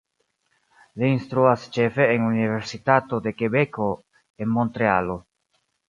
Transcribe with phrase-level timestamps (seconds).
[1.01, 3.91] Li instruas ĉefe en Universitato de Kebeko
[4.45, 5.25] en Montrealo.